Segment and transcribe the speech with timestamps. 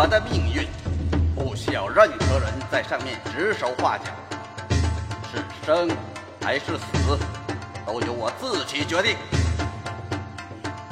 [0.00, 0.64] 我的命运，
[1.34, 4.04] 不需要任何人在上面指手画脚，
[5.28, 5.88] 是生
[6.40, 7.18] 还是死，
[7.84, 9.16] 都由我自己决定。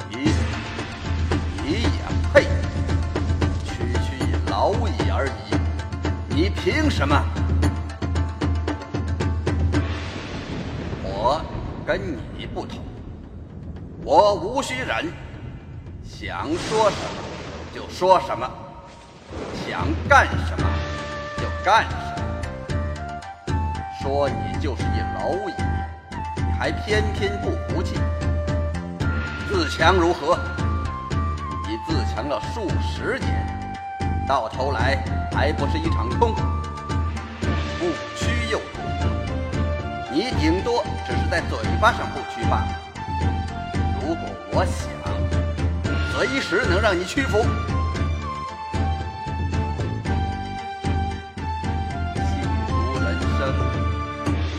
[0.09, 0.33] 你，
[1.63, 1.89] 你也
[2.33, 2.41] 配？
[3.63, 5.55] 区区一蝼蚁而已，
[6.27, 7.23] 你凭什么？
[11.01, 11.41] 我
[11.85, 11.97] 跟
[12.37, 12.79] 你不同，
[14.03, 15.13] 我无需忍，
[16.03, 17.23] 想说什么
[17.73, 18.51] 就说什么，
[19.65, 20.67] 想干什么
[21.37, 21.97] 就干什么。
[24.01, 25.53] 说你就是一蝼蚁，
[26.37, 27.95] 你还偏偏不服气。
[29.49, 30.37] 自强如何？
[31.67, 33.29] 你自强了数十年，
[34.27, 36.33] 到头来还不是一场空？
[37.79, 39.09] 不屈又如何？
[40.11, 42.67] 你顶多只是在嘴巴上不屈罢了。
[44.01, 44.87] 如果我想，
[46.13, 47.45] 随时能让你屈服。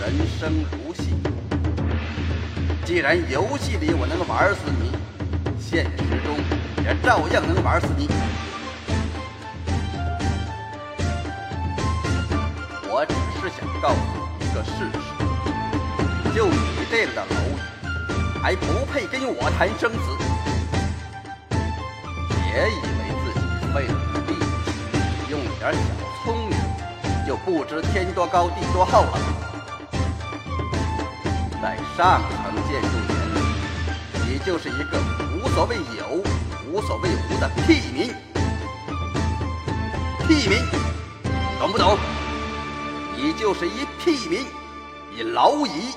[0.08, 1.12] 人生如戏。
[2.82, 4.90] 既然游戏里我能玩死你，
[5.60, 6.34] 现实中
[6.82, 8.08] 也照样能玩死你。
[12.88, 14.00] 我只是想告诉
[14.40, 16.56] 你一个事实：就你
[16.90, 19.96] 这样的蝼蚁，还不配跟我谈生死。
[22.30, 24.40] 别以为自己费了点力，
[25.28, 25.78] 用点小
[26.24, 26.56] 聪明，
[27.26, 29.47] 就不知天多高地多厚了。
[31.60, 32.88] 在上层建筑
[33.34, 33.40] 里，
[34.24, 34.98] 你就是一个
[35.34, 36.22] 无所谓有、
[36.70, 38.14] 无所谓无的屁民。
[40.28, 40.58] 屁民，
[41.58, 41.98] 懂不懂？
[43.16, 44.46] 你就是一屁民，
[45.16, 45.94] 一蝼蚁。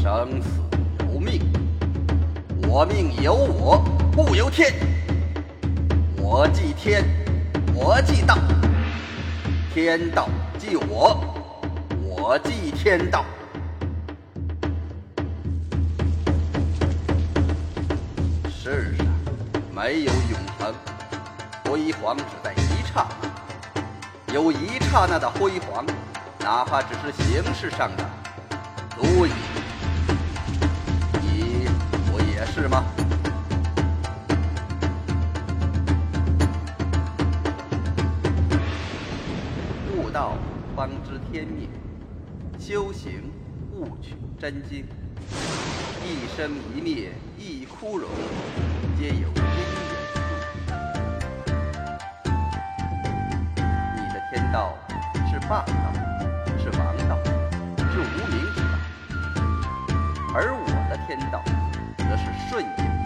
[0.00, 0.48] 生死
[1.12, 1.40] 由命，
[2.68, 3.78] 我命由我
[4.12, 4.72] 不由天。
[6.16, 7.04] 我祭天，
[7.82, 8.36] 我即道，
[9.72, 11.18] 天道即我，
[12.02, 13.24] 我即天道。
[18.50, 19.06] 世上
[19.74, 20.74] 没有永恒，
[21.64, 24.34] 辉煌只在一刹那。
[24.34, 25.86] 有一刹那的辉煌，
[26.38, 28.04] 哪怕只是形式上的，
[28.94, 29.30] 足矣。
[31.22, 31.66] 你
[32.12, 32.84] 不也是吗？
[40.20, 40.36] 道
[40.76, 41.66] 方知天命，
[42.58, 43.32] 修行
[43.72, 44.84] 悟取真经。
[46.04, 48.06] 一生一灭一枯荣，
[48.98, 49.24] 皆有因缘
[53.96, 54.76] 你的天道
[55.30, 55.72] 是霸道，
[56.58, 57.16] 是王道，
[57.90, 58.76] 是无名之道；
[60.34, 61.42] 而我的天道，
[61.96, 62.99] 则是顺应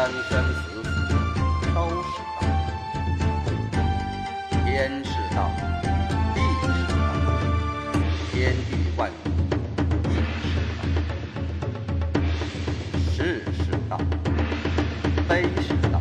[0.00, 0.88] 生生死死
[1.74, 2.08] 都是
[2.40, 2.40] 道。
[4.64, 4.66] 天
[5.04, 5.38] 是道，
[6.34, 6.96] 地是道，
[8.32, 8.34] 天
[8.70, 9.12] 地万物
[10.08, 10.80] 亦是道。
[13.12, 13.18] 是
[13.52, 13.92] 是道，
[15.28, 15.30] 非
[15.60, 16.00] 是道，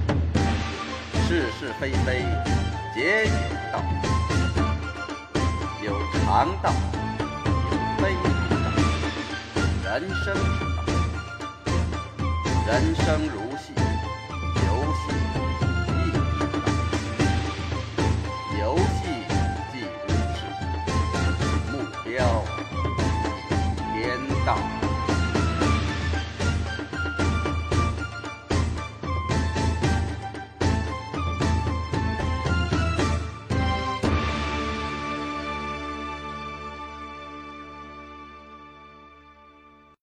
[1.27, 1.29] 是
[1.59, 2.23] 是非非
[2.95, 3.31] 皆有
[3.73, 3.75] 道。
[5.83, 6.71] 有常道，
[7.19, 8.65] 有非常道。
[9.83, 9.87] 人
[10.23, 10.39] 生之
[10.77, 10.79] 道，
[12.65, 13.35] 人生如
[24.49, 24.78] 道。